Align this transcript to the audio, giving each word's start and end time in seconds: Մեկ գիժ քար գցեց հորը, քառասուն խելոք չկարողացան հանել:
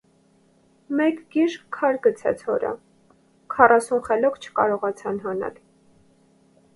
Մեկ 0.99 1.19
գիժ 1.35 1.57
քար 1.77 1.99
գցեց 2.07 2.41
հորը, 2.47 2.71
քառասուն 3.57 4.01
խելոք 4.07 4.39
չկարողացան 4.47 5.21
հանել: 5.27 5.61